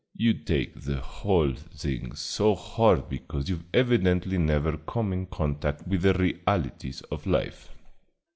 [0.15, 6.01] You take the whole thing so hard because you've evidently never come in contact with
[6.01, 7.69] the realities of life."